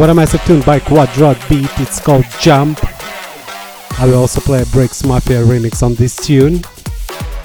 What 0.00 0.08
a 0.08 0.14
massive 0.14 0.42
tune 0.46 0.62
by 0.62 0.80
Quadrat 0.80 1.46
Beat, 1.46 1.68
it's 1.78 2.00
called 2.00 2.24
Jump. 2.40 2.80
I 4.00 4.06
will 4.06 4.14
also 4.14 4.40
play 4.40 4.62
a 4.62 4.66
Breaks 4.66 5.04
Mafia 5.04 5.42
remix 5.42 5.82
on 5.82 5.94
this 5.94 6.16
tune. 6.16 6.62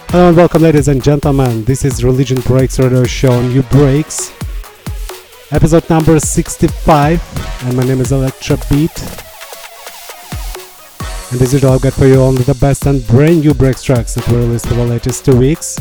Hello 0.08 0.30
and 0.30 0.38
welcome 0.38 0.62
ladies 0.62 0.88
and 0.88 1.04
gentlemen, 1.04 1.66
this 1.66 1.84
is 1.84 2.02
Religion 2.02 2.40
Breaks 2.44 2.80
Radio 2.80 3.04
Show 3.04 3.42
Nubreaks. 3.50 4.32
Episode 5.52 5.90
number 5.90 6.18
65 6.18 7.66
and 7.66 7.76
my 7.76 7.84
name 7.84 8.00
is 8.00 8.14
Electra 8.14 8.56
Beat. 8.70 9.02
And 11.34 11.42
as 11.42 11.52
usual 11.52 11.74
I've 11.74 11.82
got 11.82 11.92
for 11.92 12.06
you 12.06 12.22
only 12.22 12.44
the 12.44 12.56
best 12.56 12.86
and 12.86 13.06
brand 13.08 13.42
new 13.42 13.54
breaks 13.54 13.84
tracks 13.84 14.16
that 14.16 14.26
were 14.30 14.40
released 14.40 14.68
for 14.68 14.76
the 14.76 14.86
latest 14.86 15.26
two 15.26 15.38
weeks. 15.38 15.78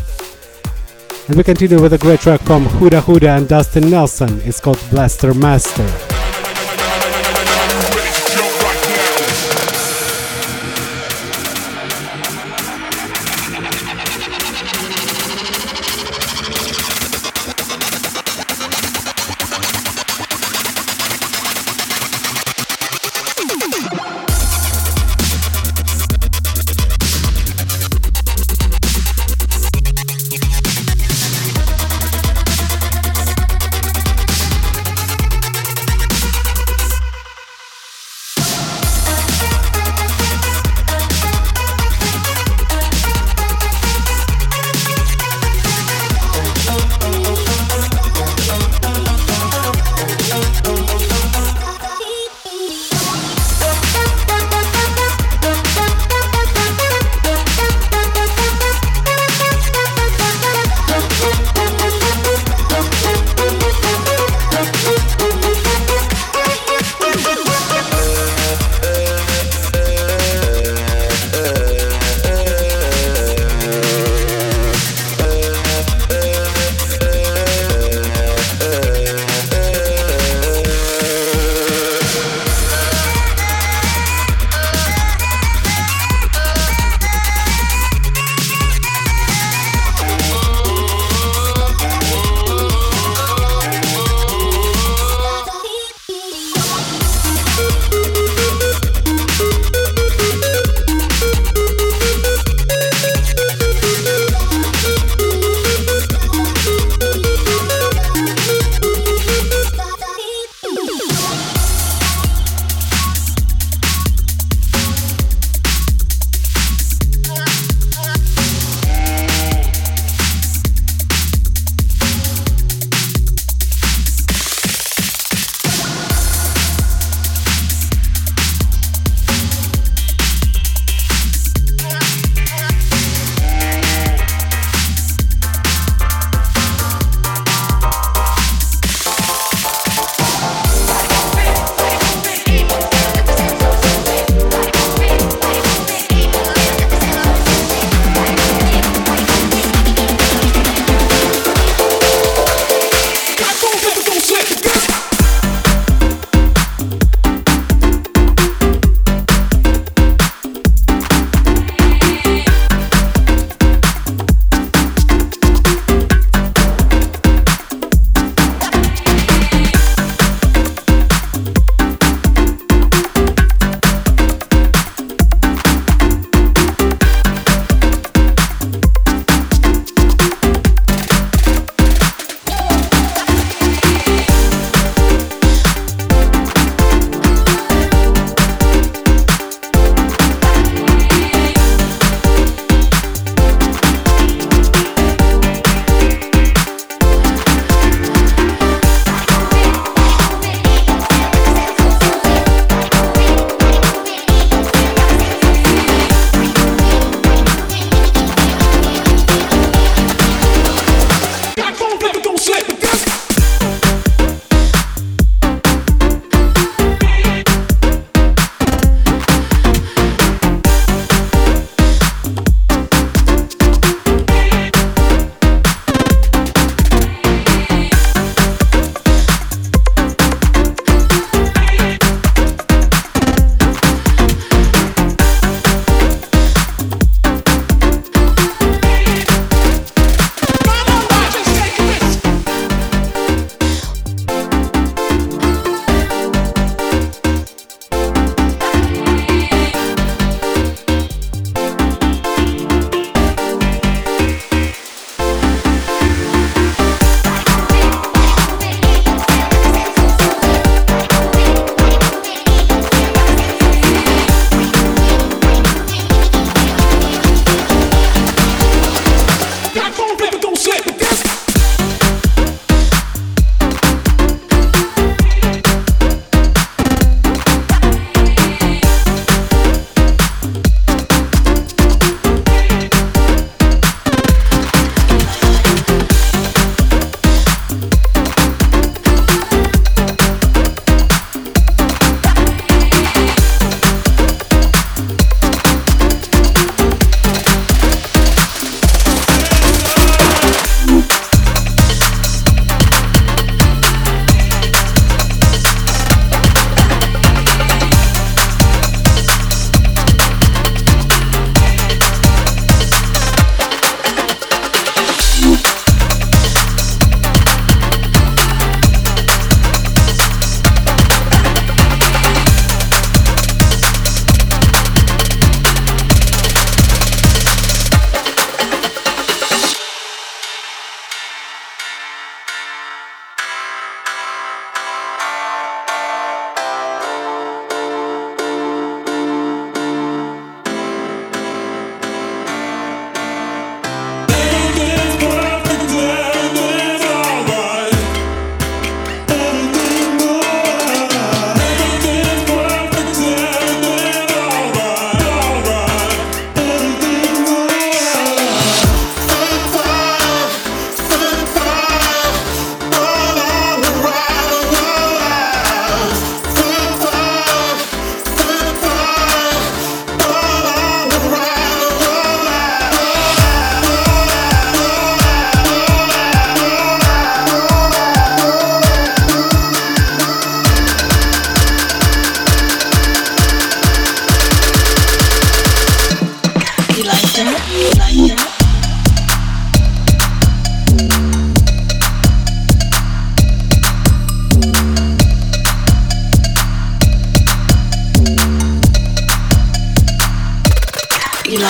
And 1.28 1.36
we 1.36 1.44
continue 1.44 1.80
with 1.80 1.92
a 1.92 1.98
great 1.98 2.18
track 2.18 2.40
from 2.40 2.64
Huda 2.64 3.00
Hudia 3.00 3.38
and 3.38 3.48
Dustin 3.48 3.88
Nelson. 3.88 4.40
It's 4.40 4.58
called 4.58 4.80
Blaster 4.90 5.32
Master. 5.34 6.13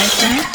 mais, 0.04 0.23
né? 0.23 0.53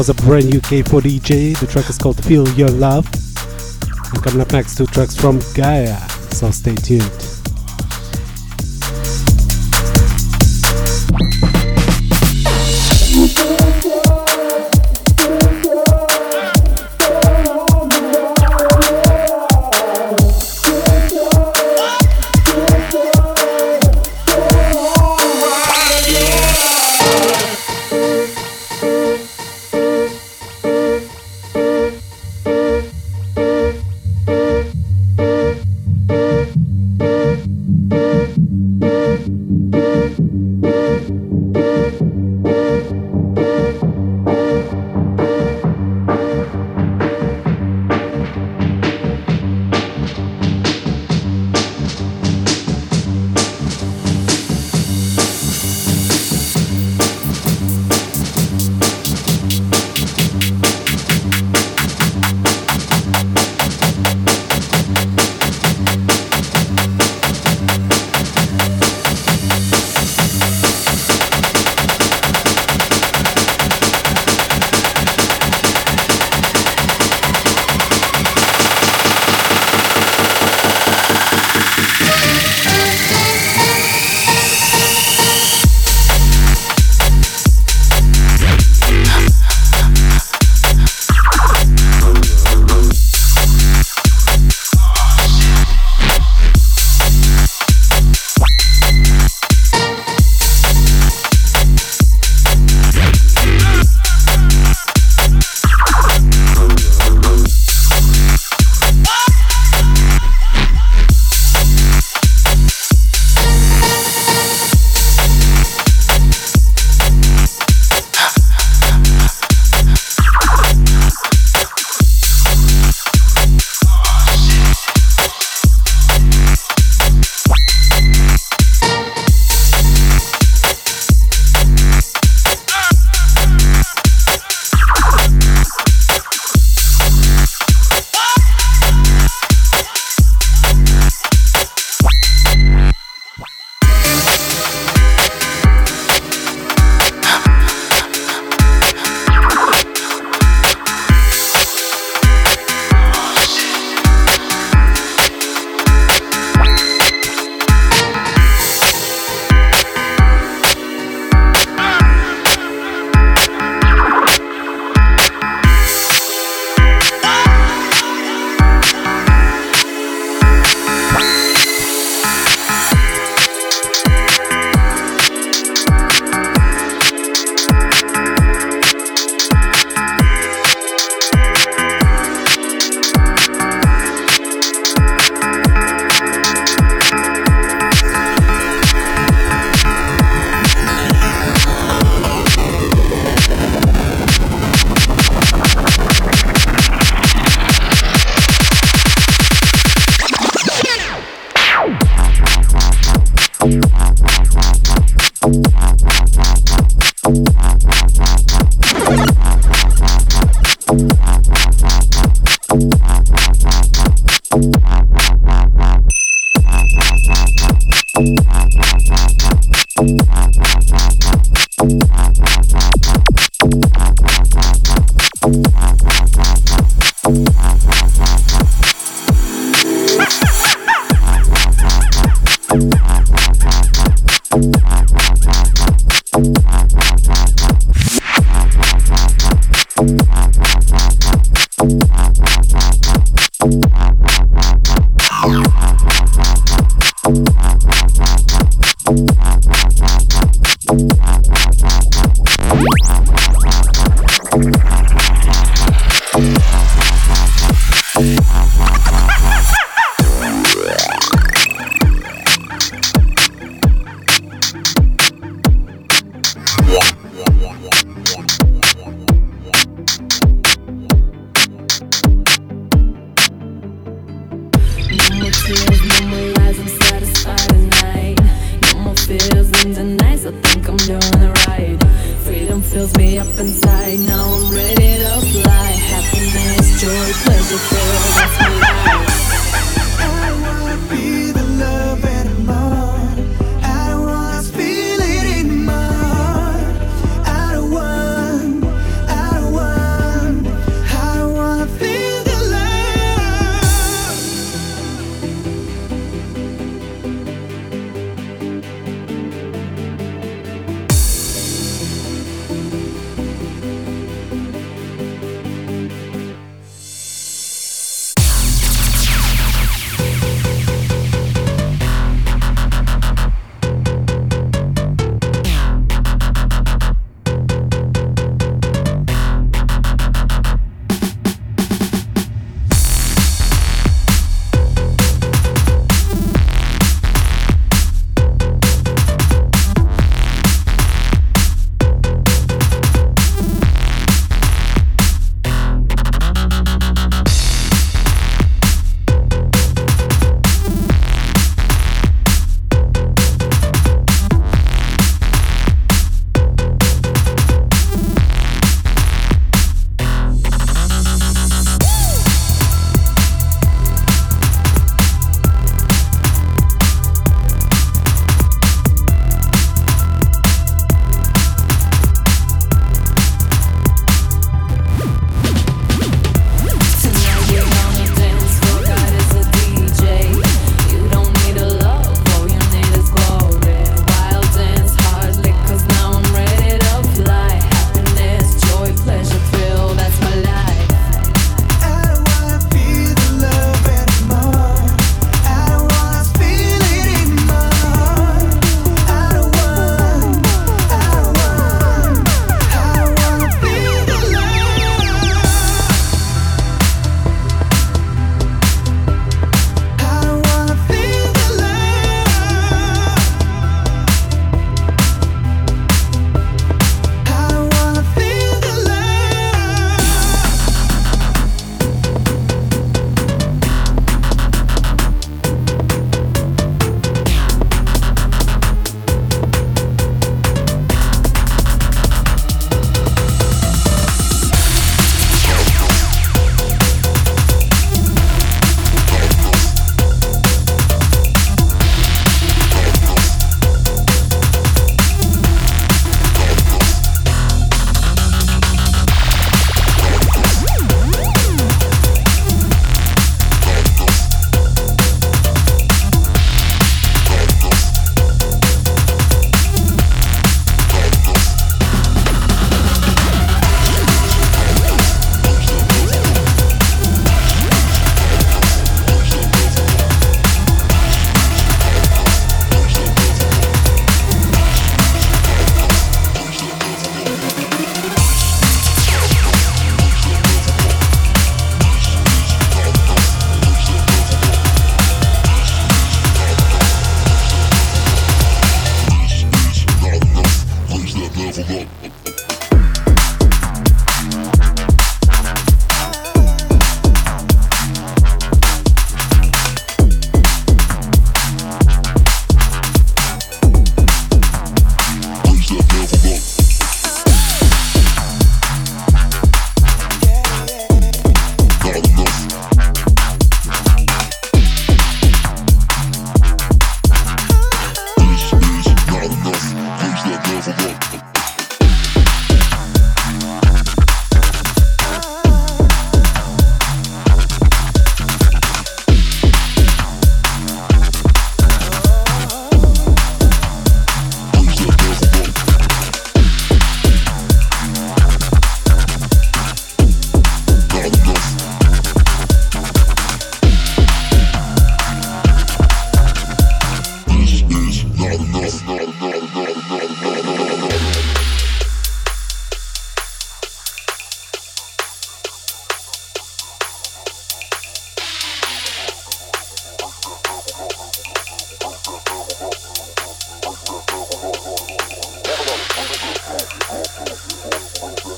Was 0.00 0.08
a 0.08 0.14
brand 0.14 0.48
new 0.48 0.62
K4DJ. 0.62 1.60
The 1.60 1.66
track 1.66 1.90
is 1.90 1.98
called 1.98 2.24
Feel 2.24 2.48
Your 2.54 2.70
Love. 2.70 3.04
And 4.14 4.22
coming 4.24 4.40
up 4.40 4.50
next, 4.50 4.78
two 4.78 4.86
tracks 4.86 5.14
from 5.14 5.40
Gaia. 5.52 5.98
So 6.32 6.50
stay 6.50 6.74
tuned. 6.74 7.19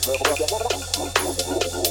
luego 0.07 0.25
me. 1.77 1.82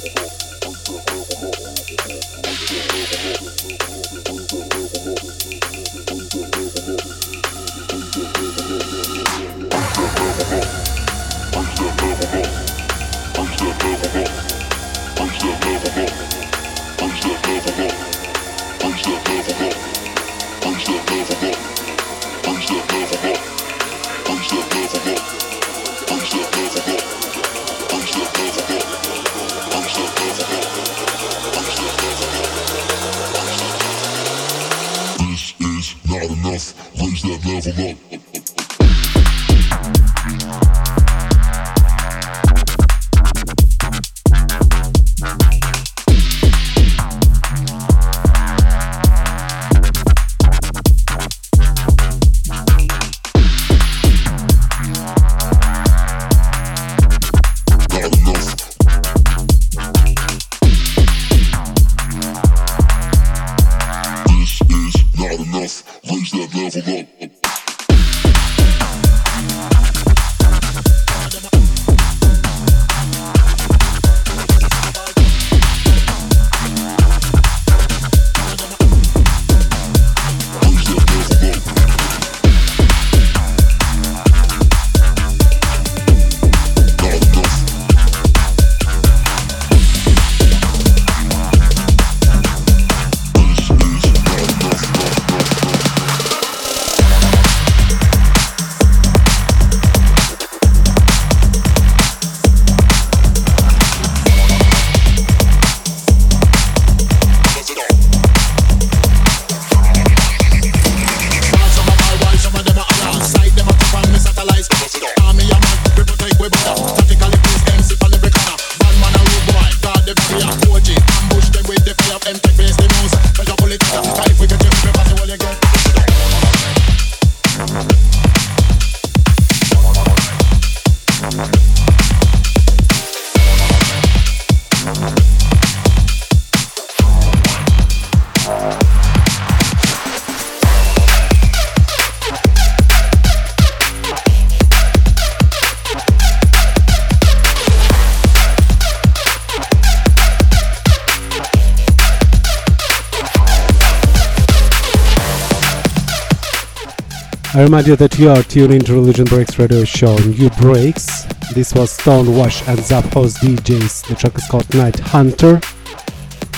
I 157.54 157.62
remind 157.62 157.86
you 157.86 157.96
that 157.96 158.18
you 158.18 158.30
are 158.30 158.42
tuning 158.42 158.80
to 158.80 158.94
Religion 158.94 159.26
Breaks 159.26 159.58
radio 159.58 159.84
show 159.84 160.16
New 160.20 160.48
Breaks. 160.58 161.24
This 161.52 161.74
was 161.74 161.94
Stonewash 161.94 162.66
and 162.66 162.78
Zap 162.82 163.04
House 163.12 163.36
DJs. 163.40 164.08
The 164.08 164.14
track 164.14 164.36
is 164.36 164.46
called 164.48 164.74
Night 164.74 164.98
Hunter. 164.98 165.60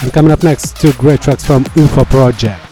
And 0.03 0.13
coming 0.13 0.31
up 0.31 0.45
next, 0.45 0.77
two 0.77 0.93
great 0.93 1.21
tracks 1.21 1.45
from 1.45 1.65
UFO 1.65 2.09
Project. 2.09 2.64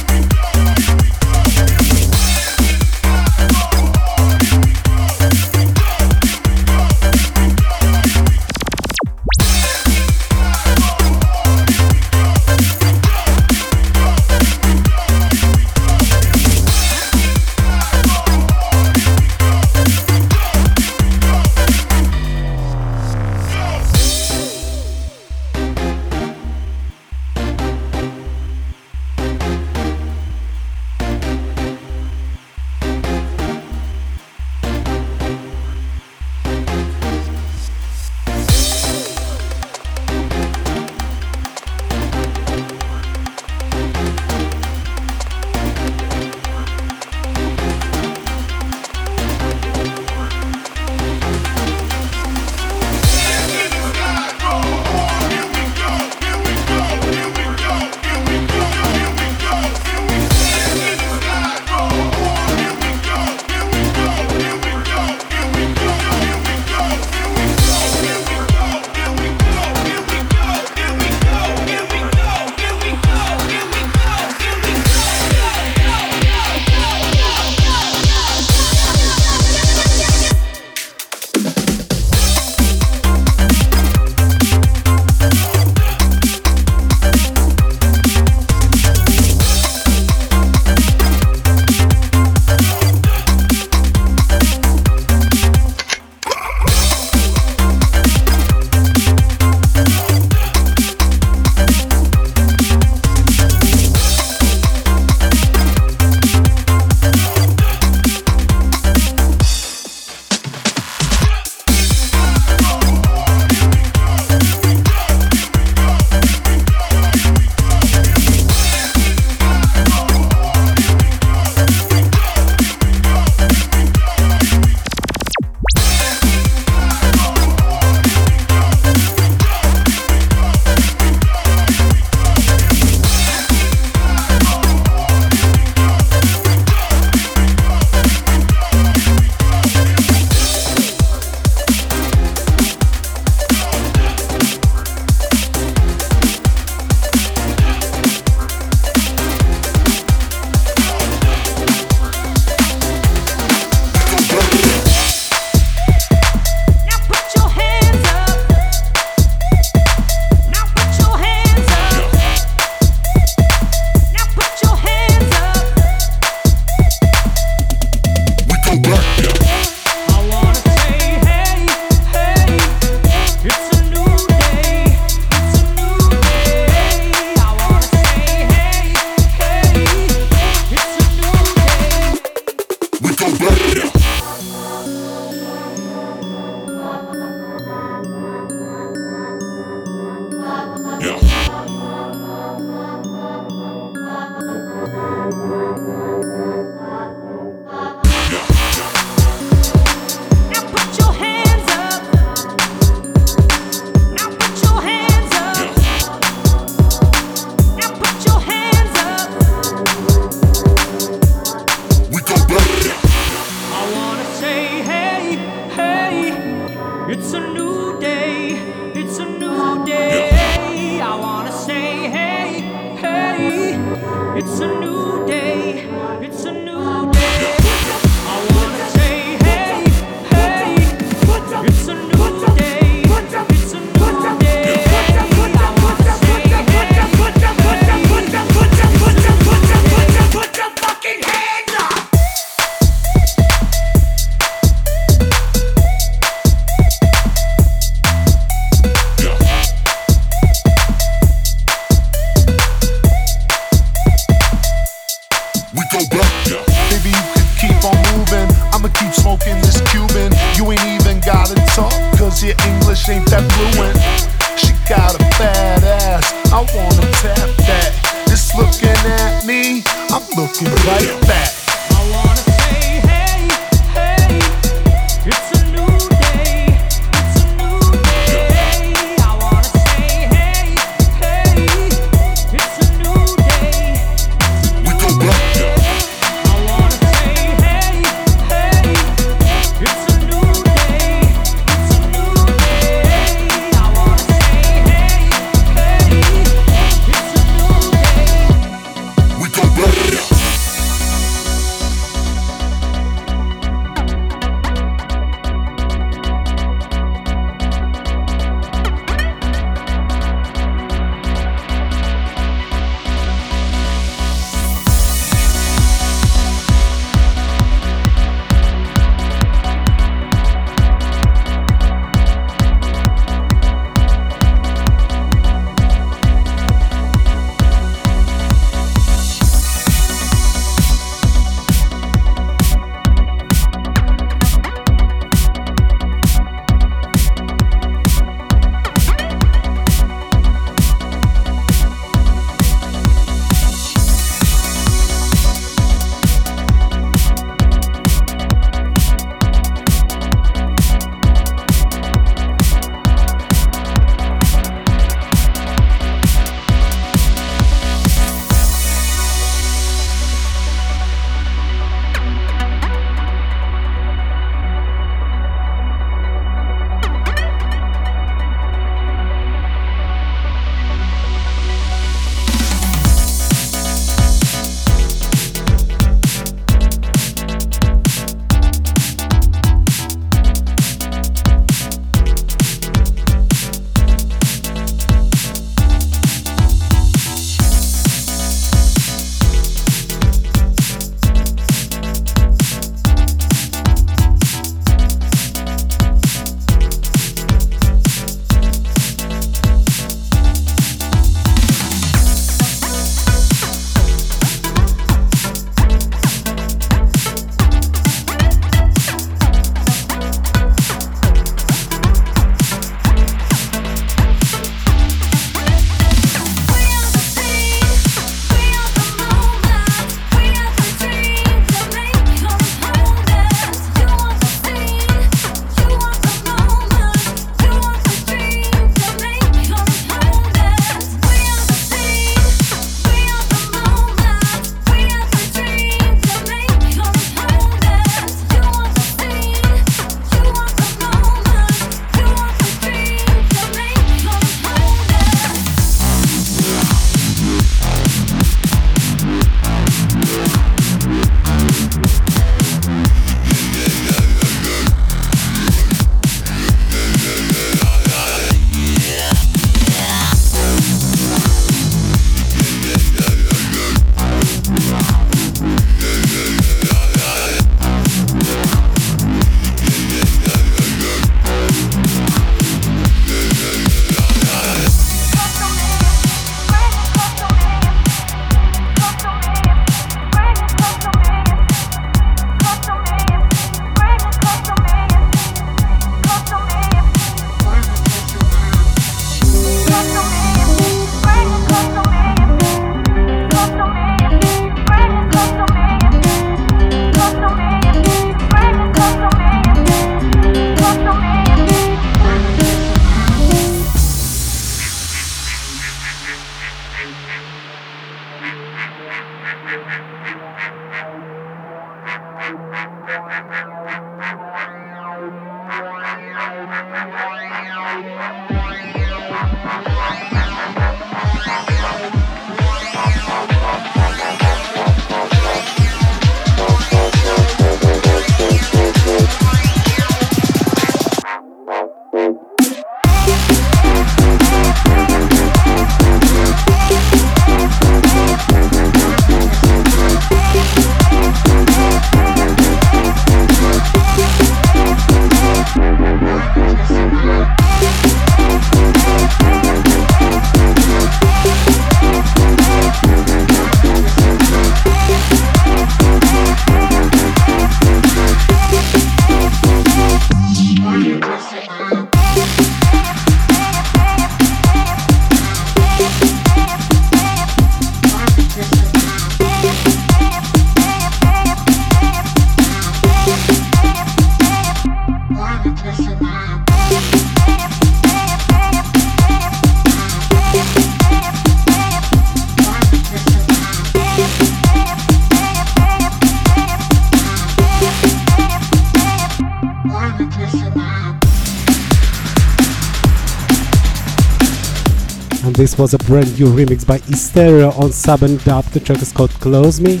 Was 595.82 595.94
a 595.94 595.98
brand 595.98 596.38
new 596.38 596.46
remix 596.46 596.86
by 596.86 596.98
Hysteria 596.98 597.70
on 597.70 597.90
Sub 597.90 598.22
and 598.22 598.38
Dub. 598.44 598.64
The 598.66 598.78
track 598.78 599.02
is 599.02 599.10
called 599.10 599.30
Close 599.40 599.80
Me. 599.80 600.00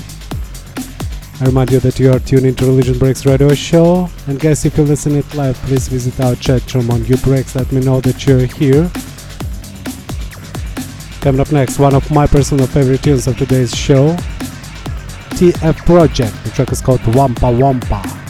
I 1.40 1.46
remind 1.46 1.72
you 1.72 1.80
that 1.80 1.98
you 1.98 2.12
are 2.12 2.20
tuned 2.20 2.46
into 2.46 2.66
Religion 2.66 2.96
Breaks 3.00 3.26
radio 3.26 3.52
show. 3.52 4.08
And 4.28 4.38
guys, 4.38 4.64
if 4.64 4.78
you 4.78 4.84
listen 4.84 5.16
it 5.16 5.34
live, 5.34 5.56
please 5.56 5.88
visit 5.88 6.20
our 6.20 6.36
chat 6.36 6.72
room 6.72 6.88
on 6.92 7.00
Nubreaks. 7.00 7.56
Let 7.56 7.72
me 7.72 7.80
know 7.80 8.00
that 8.02 8.24
you're 8.24 8.46
here. 8.46 8.88
Coming 11.20 11.40
up 11.40 11.50
next, 11.50 11.80
one 11.80 11.96
of 11.96 12.08
my 12.12 12.28
personal 12.28 12.68
favorite 12.68 13.02
tunes 13.02 13.26
of 13.26 13.36
today's 13.36 13.74
show, 13.74 14.14
TF 15.34 15.84
Project. 15.84 16.44
The 16.44 16.50
track 16.50 16.70
is 16.70 16.80
called 16.80 17.04
Wampa 17.12 17.50
Wampa. 17.50 18.21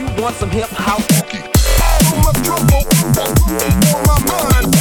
you 0.00 0.06
want 0.22 0.34
some 0.36 0.48
hip 0.50 0.68
hop. 0.70 1.02
All 1.84 2.16
of 2.16 2.24
my 2.24 2.42
trouble, 2.42 2.88
on 3.94 4.02
my 4.06 4.62
mind. 4.62 4.79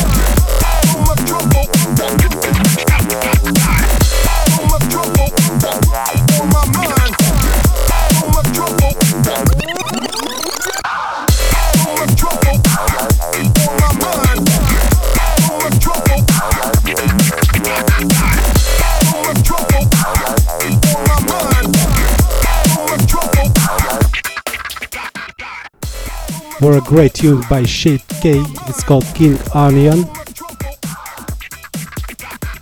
Were 26.61 26.77
a 26.77 26.81
great 26.81 27.13
tune 27.13 27.41
by 27.49 27.63
Shade 27.63 28.03
K. 28.21 28.41
It's 28.67 28.83
called 28.83 29.05
King 29.15 29.37
Onion. 29.53 30.05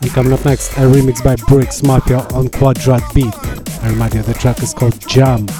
And 0.01 0.11
coming 0.11 0.33
up 0.33 0.45
next, 0.45 0.71
a 0.73 0.81
remix 0.81 1.23
by 1.23 1.35
Bricks 1.47 1.83
Mafia 1.83 2.19
on 2.33 2.47
Quadrat 2.47 3.13
Beat. 3.13 3.33
I 3.83 3.89
remind 3.89 4.13
you, 4.13 4.21
the 4.21 4.33
track 4.33 4.61
is 4.61 4.73
called 4.73 4.99
Jump. 5.07 5.51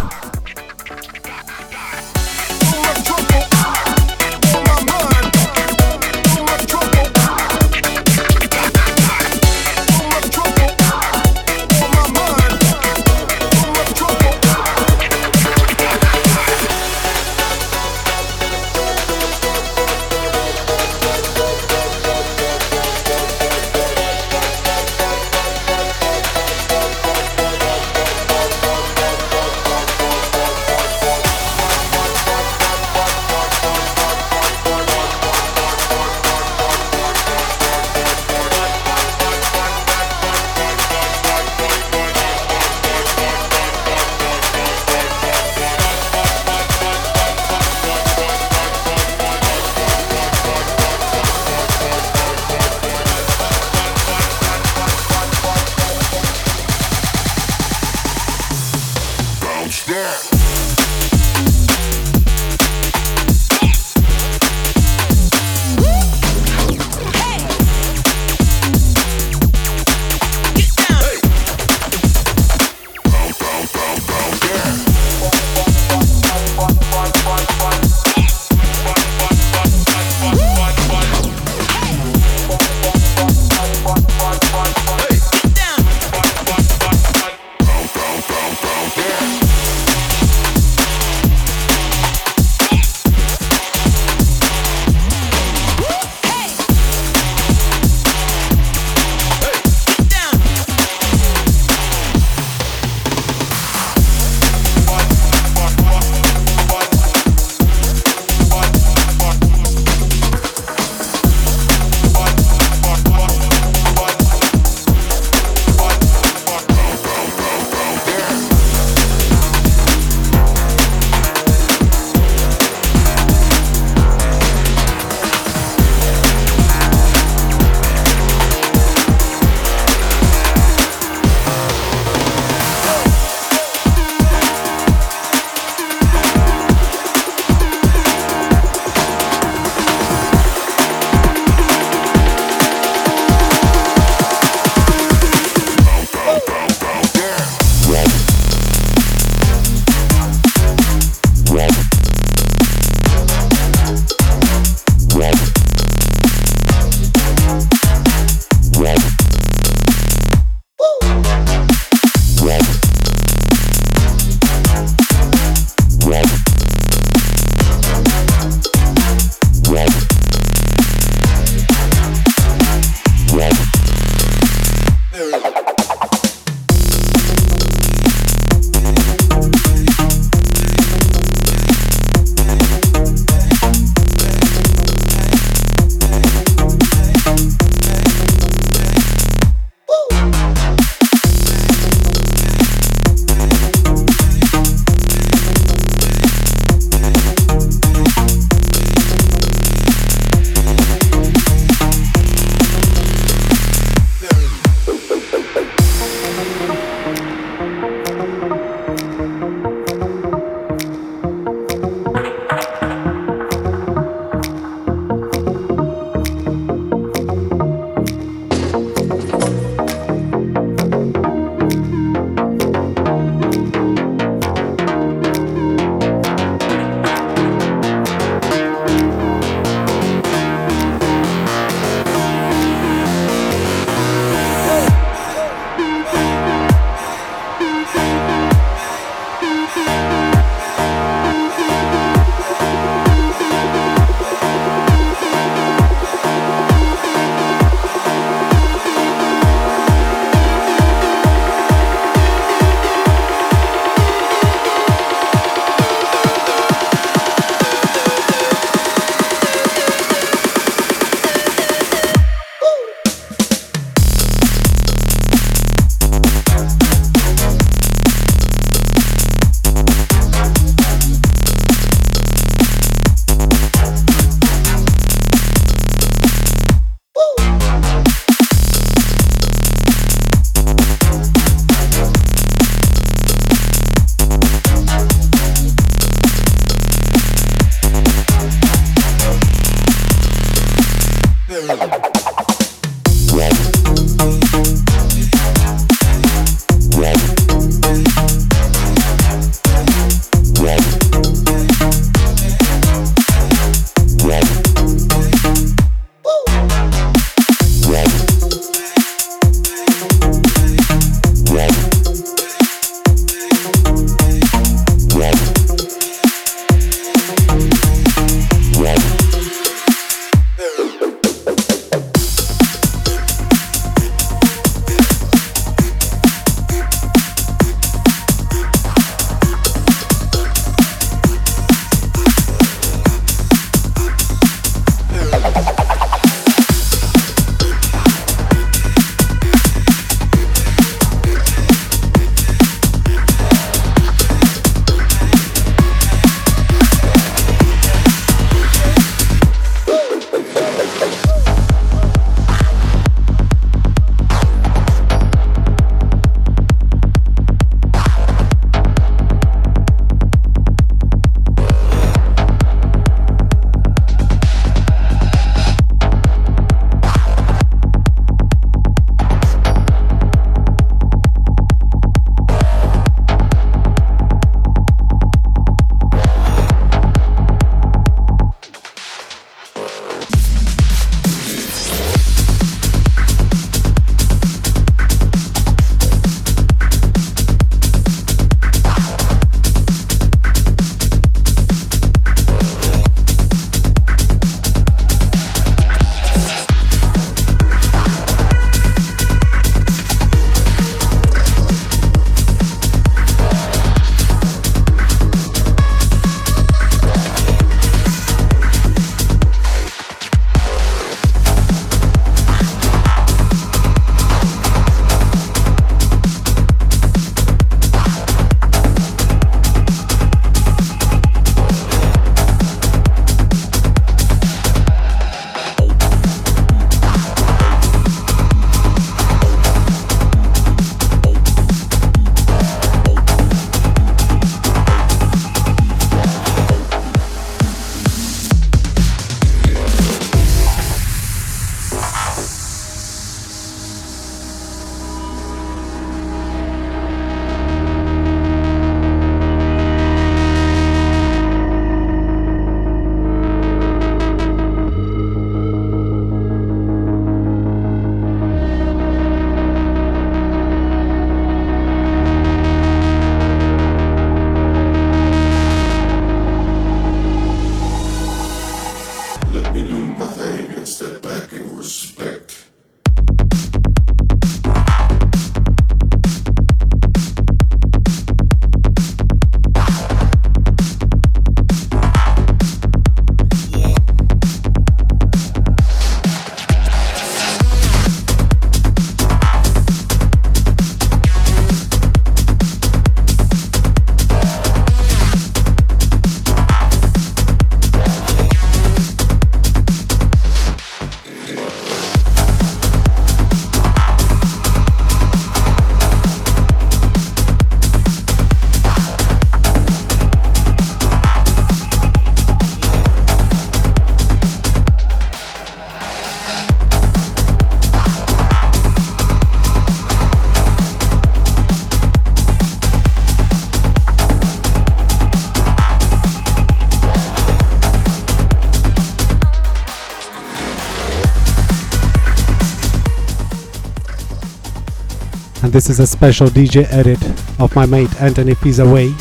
This 535.78 535.92
is 535.92 536.00
a 536.00 536.08
special 536.08 536.48
DJ 536.48 536.92
edit 536.92 537.24
of 537.60 537.76
my 537.76 537.86
mate 537.86 538.10
Anthony 538.20 538.56
Fizaway 538.56 539.14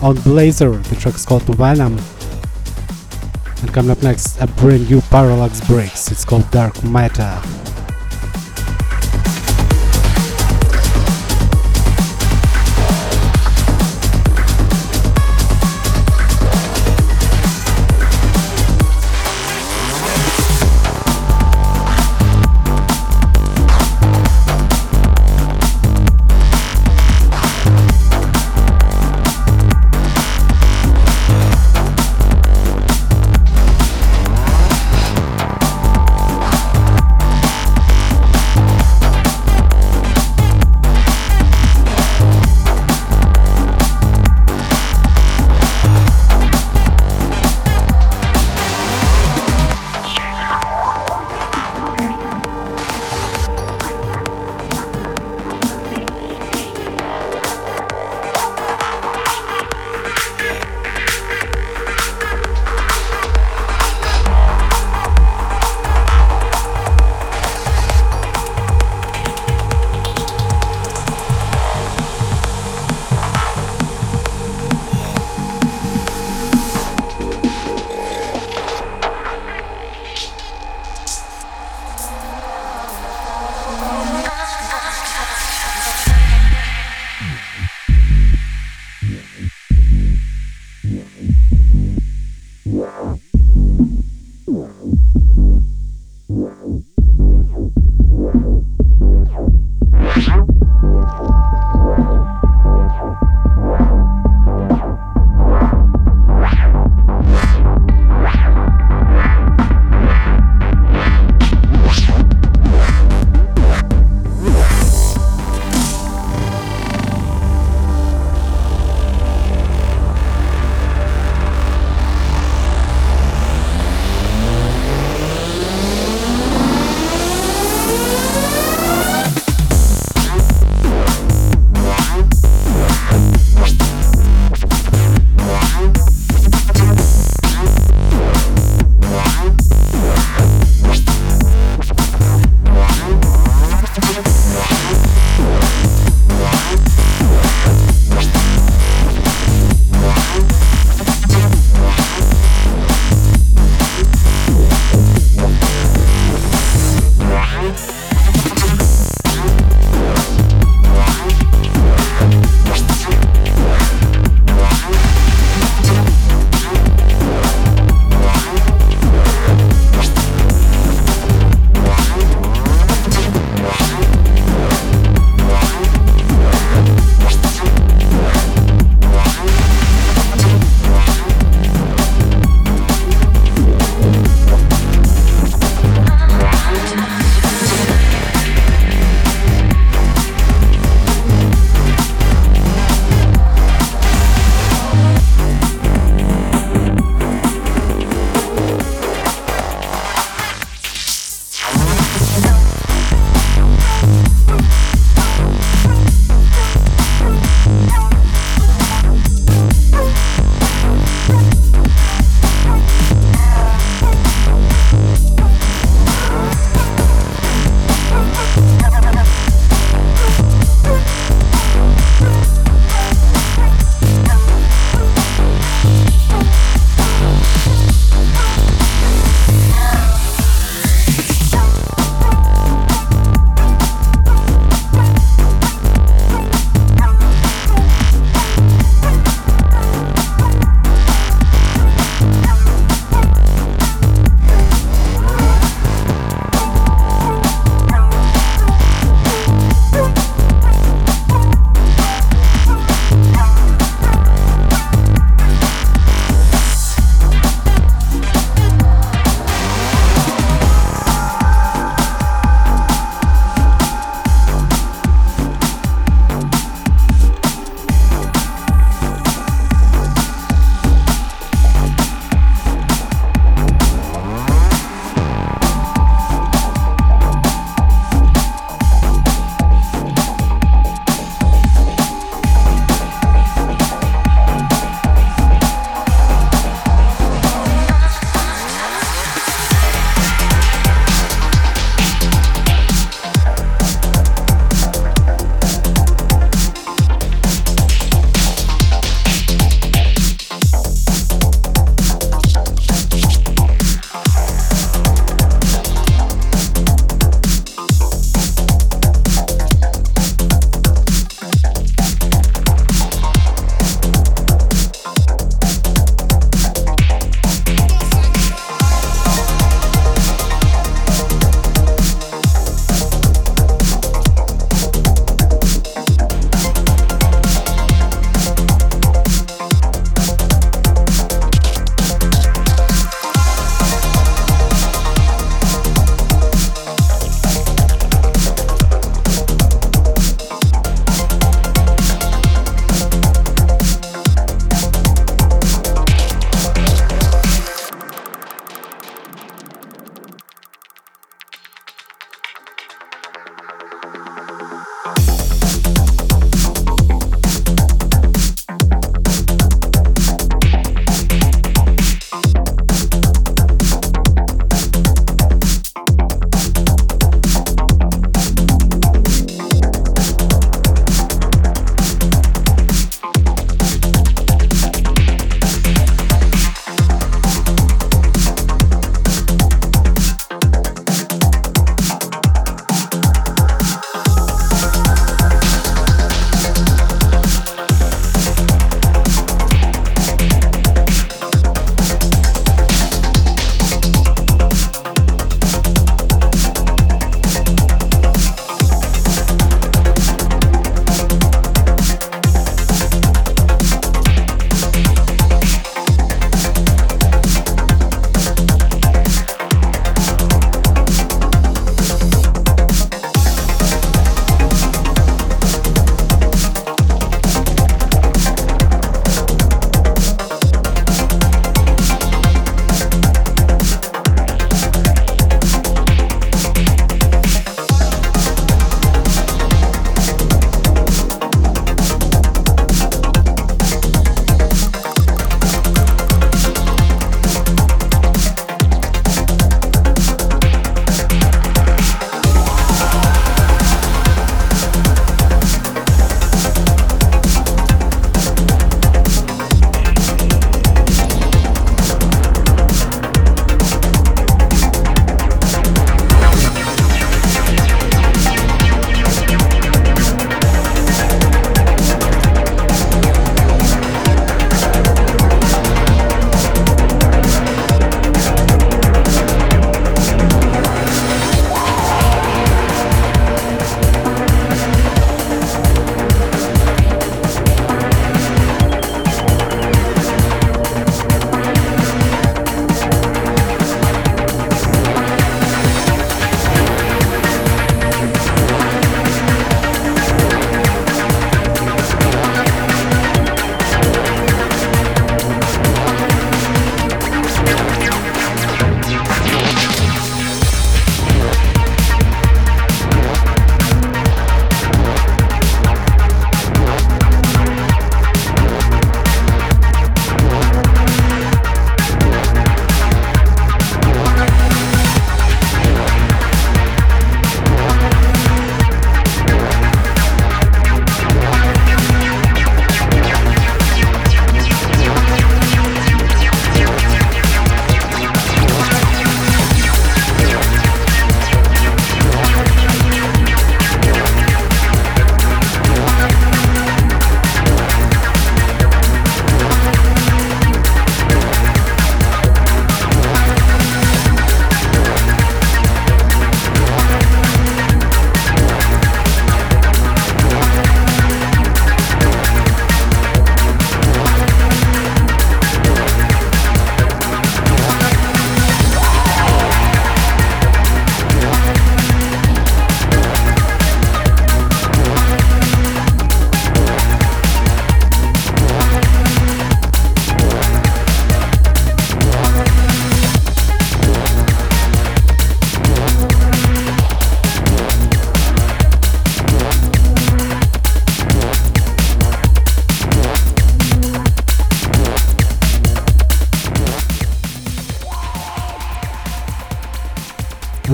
on 0.00 0.14
Blazer. 0.20 0.70
The 0.70 0.94
track's 0.94 1.26
called 1.26 1.42
Venom. 1.42 1.98
And 3.60 3.74
coming 3.74 3.90
up 3.90 4.00
next, 4.04 4.40
a 4.40 4.46
brand 4.46 4.88
new 4.88 5.00
Parallax 5.00 5.66
Breaks. 5.66 6.12
It's 6.12 6.24
called 6.24 6.48
Dark 6.52 6.80
Matter. 6.84 7.55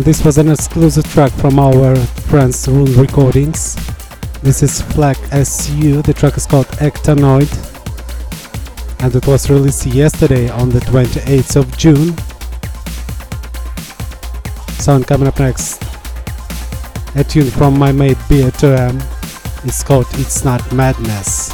This 0.04 0.24
was 0.24 0.38
an 0.38 0.50
exclusive 0.50 1.04
track 1.12 1.30
from 1.32 1.58
our 1.58 1.94
friends 1.96 2.66
Rune 2.66 2.92
Recordings. 2.94 3.76
This 4.42 4.62
is 4.62 4.80
Flag 4.80 5.16
SU, 5.30 6.02
the 6.02 6.12
track 6.12 6.36
is 6.36 6.46
called 6.46 6.66
Ectanoid. 6.78 7.48
And 9.02 9.14
it 9.14 9.26
was 9.26 9.48
released 9.48 9.86
yesterday 9.86 10.48
on 10.48 10.70
the 10.70 10.80
28th 10.80 11.56
of 11.56 11.76
June. 11.78 12.16
Sound 14.80 15.06
coming 15.06 15.28
up 15.28 15.38
next. 15.38 15.82
A 17.14 17.22
tune 17.22 17.50
from 17.50 17.78
my 17.78 17.92
mate 17.92 18.18
Beer 18.28 18.50
2M. 18.50 19.00
It's 19.64 19.84
called 19.84 20.06
It's 20.14 20.44
Not 20.44 20.72
Madness. 20.72 21.51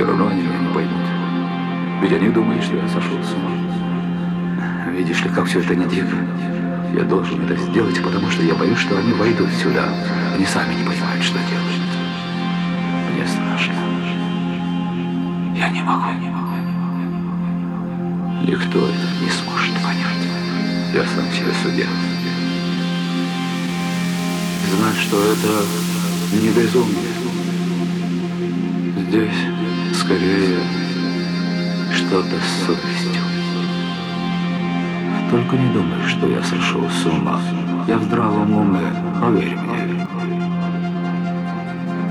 все 0.00 0.06
равно 0.06 0.28
они 0.28 0.40
меня 0.40 0.56
не 0.56 0.72
поймут. 0.72 1.06
Ведь 2.00 2.12
они 2.14 2.30
думают, 2.30 2.64
что 2.64 2.74
я 2.74 2.88
сошел 2.88 3.22
с 3.22 3.34
ума. 3.34 3.50
Видишь 4.92 5.22
ли, 5.22 5.28
как 5.28 5.44
все 5.44 5.60
это 5.60 5.76
не 5.76 5.84
дико. 5.84 6.16
Я 6.94 7.04
должен 7.04 7.44
это 7.44 7.54
сделать, 7.54 8.02
потому 8.02 8.30
что 8.30 8.42
я 8.42 8.54
боюсь, 8.54 8.78
что 8.78 8.96
они 8.96 9.12
войдут 9.12 9.50
сюда. 9.50 9.90
Они 10.34 10.46
сами 10.46 10.72
не 10.72 10.84
понимают, 10.84 11.22
что 11.22 11.34
делать. 11.34 11.82
Мне 13.12 13.26
страшно. 13.26 13.74
Я 15.54 15.68
не 15.68 15.82
могу, 15.82 16.10
не 16.12 16.30
могу. 16.30 16.56
Никто 18.40 18.78
это 18.78 19.06
не 19.22 19.28
сможет 19.28 19.74
понять. 19.84 20.24
Я 20.94 21.04
сам 21.04 21.30
себе 21.30 21.52
судья. 21.62 21.88
Знать, 24.78 24.96
что 24.96 25.22
это 25.30 25.66
не 26.42 26.48
безумие. 26.48 27.20
Здесь 29.06 29.59
скорее 30.10 30.58
что-то 31.94 32.36
с 32.40 32.66
совестью. 32.66 33.22
Только 35.30 35.56
не 35.56 35.72
думай, 35.72 36.02
что 36.08 36.26
я 36.26 36.42
сошел 36.42 36.82
с 36.90 37.06
ума. 37.06 37.40
Я 37.86 37.96
в 37.96 38.02
здравом 38.02 38.52
уме, 38.52 38.92
поверь 39.20 39.56
мне. 39.56 40.08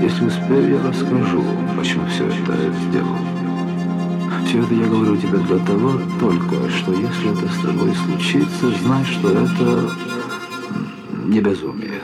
Если 0.00 0.24
успею, 0.24 0.70
я 0.70 0.82
расскажу, 0.82 1.44
почему 1.76 2.06
все 2.06 2.24
это 2.24 2.52
я 2.52 2.72
сделал. 2.88 3.18
Все 4.46 4.60
это 4.62 4.74
я 4.74 4.86
говорю 4.86 5.16
тебе 5.18 5.36
для 5.38 5.58
того 5.58 6.00
только, 6.18 6.70
что 6.70 6.92
если 6.92 7.32
это 7.32 7.52
с 7.52 7.58
тобой 7.58 7.94
случится, 7.94 8.70
знай, 8.82 9.04
что 9.04 9.28
это 9.30 9.90
не 11.26 11.40
безумие. 11.40 12.00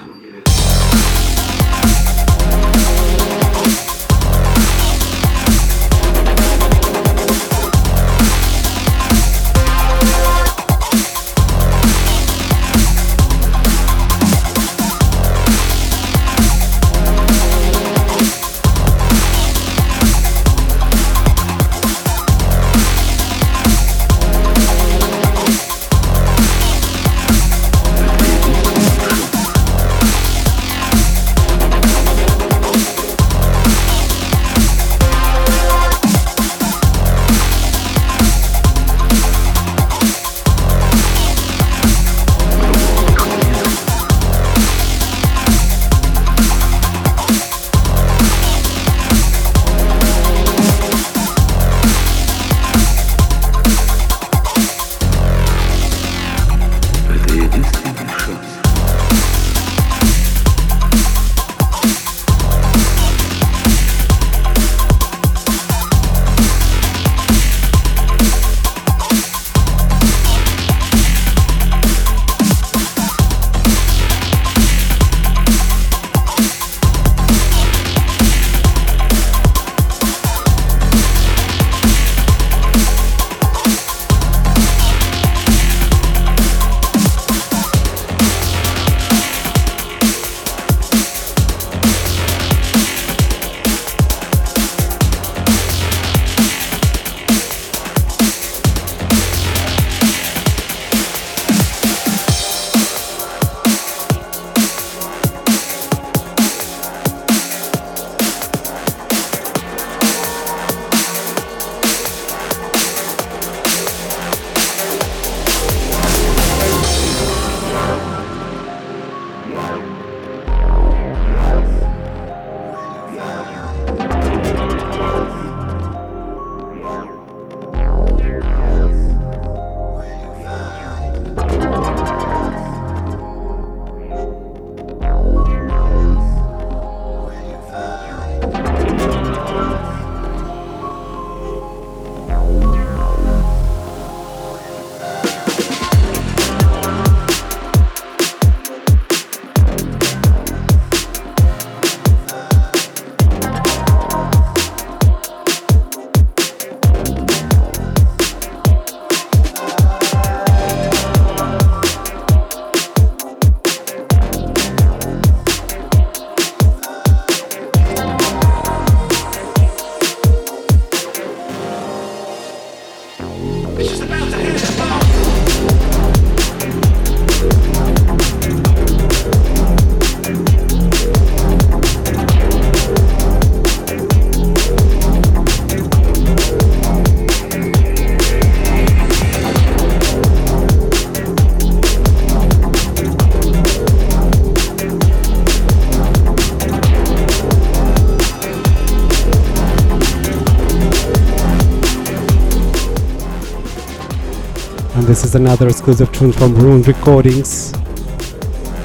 Another 205.37 205.69
exclusive 205.69 206.11
tune 206.13 206.33
from 206.33 206.55
Rune 206.55 206.83
Recordings. 206.83 207.73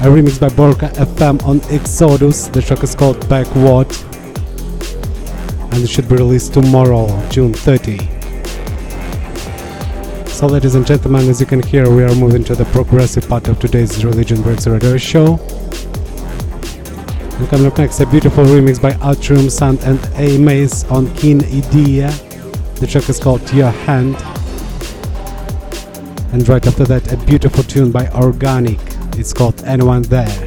A 0.00 0.06
remix 0.06 0.38
by 0.38 0.48
Borka 0.48 0.90
FM 0.94 1.42
on 1.44 1.60
Exodus. 1.70 2.48
The 2.48 2.60
track 2.60 2.82
is 2.84 2.94
called 2.94 3.18
Backward. 3.28 3.90
And 5.72 5.82
it 5.82 5.88
should 5.88 6.08
be 6.08 6.16
released 6.16 6.52
tomorrow, 6.52 7.06
June 7.30 7.54
30. 7.54 7.98
So, 10.28 10.46
ladies 10.46 10.74
and 10.74 10.86
gentlemen, 10.86 11.28
as 11.28 11.40
you 11.40 11.46
can 11.46 11.62
hear, 11.62 11.90
we 11.90 12.04
are 12.04 12.14
moving 12.14 12.44
to 12.44 12.54
the 12.54 12.66
progressive 12.66 13.26
part 13.28 13.48
of 13.48 13.58
today's 13.58 14.04
Religion 14.04 14.42
Breaks 14.42 14.66
Radio 14.66 14.98
show. 14.98 15.38
And 17.38 17.48
coming 17.48 17.66
up 17.66 17.78
next, 17.78 18.00
a 18.00 18.06
beautiful 18.06 18.44
remix 18.44 18.80
by 18.80 18.92
Atrium 19.10 19.48
Sound 19.48 19.80
and 19.84 19.98
A 20.16 20.36
Maze 20.38 20.84
on 20.90 21.12
Keen 21.16 21.42
Idea. 21.44 22.10
The 22.76 22.86
track 22.86 23.08
is 23.08 23.18
called 23.18 23.50
Your 23.52 23.70
Hand. 23.70 24.16
And 26.32 26.48
right 26.48 26.66
after 26.66 26.84
that, 26.84 27.12
a 27.12 27.16
beautiful 27.26 27.62
tune 27.62 27.92
by 27.92 28.08
Organic. 28.08 28.80
It's 29.18 29.34
called 29.34 29.62
Anyone 29.64 30.02
There. 30.02 30.41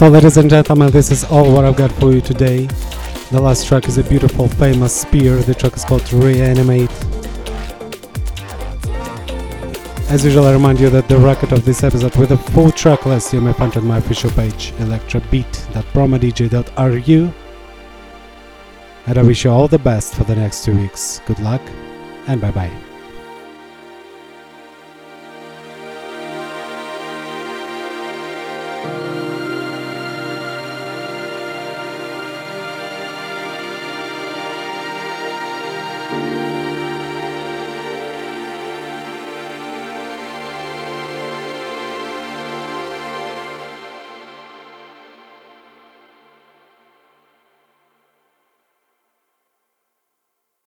So, 0.00 0.08
ladies 0.08 0.38
and 0.38 0.48
gentlemen, 0.48 0.90
this 0.90 1.10
is 1.10 1.24
all 1.24 1.52
what 1.52 1.66
I've 1.66 1.76
got 1.76 1.92
for 1.92 2.10
you 2.10 2.22
today. 2.22 2.64
The 3.30 3.38
last 3.38 3.66
track 3.66 3.86
is 3.86 3.98
a 3.98 4.02
beautiful, 4.02 4.48
famous 4.48 4.98
spear. 4.98 5.36
The 5.36 5.54
track 5.54 5.76
is 5.76 5.84
called 5.84 6.10
Reanimate. 6.10 6.90
As 10.08 10.24
usual, 10.24 10.46
I 10.46 10.54
remind 10.54 10.80
you 10.80 10.88
that 10.88 11.06
the 11.06 11.18
record 11.18 11.52
of 11.52 11.66
this 11.66 11.84
episode 11.84 12.16
with 12.16 12.30
a 12.30 12.38
full 12.38 12.72
track 12.72 13.04
list 13.04 13.34
you 13.34 13.42
may 13.42 13.52
find 13.52 13.76
on 13.76 13.86
my 13.86 13.98
official 13.98 14.30
page, 14.30 14.72
electrobit.promodj.ru. 14.78 17.32
And 19.06 19.18
I 19.18 19.22
wish 19.22 19.44
you 19.44 19.50
all 19.50 19.68
the 19.68 19.78
best 19.78 20.14
for 20.14 20.24
the 20.24 20.34
next 20.34 20.64
two 20.64 20.78
weeks. 20.78 21.20
Good 21.26 21.40
luck 21.40 21.60
and 22.26 22.40
bye 22.40 22.52
bye. 22.52 22.89